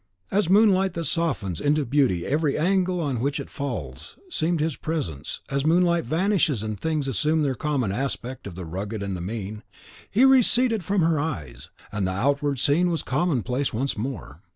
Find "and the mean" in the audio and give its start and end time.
9.03-9.61